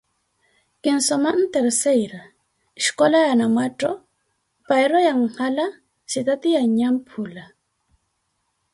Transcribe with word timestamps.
Kinsoma 0.81 1.31
nterseyira, 1.39 2.21
xkola 2.83 3.17
wa 3.27 3.33
Nanwattho, 3.39 3.91
payiro 4.67 4.97
ya 5.07 5.13
N`hala, 5.23 5.65
sitate 6.11 6.47
ya 6.55 6.61
N`nyamphula. 6.69 7.43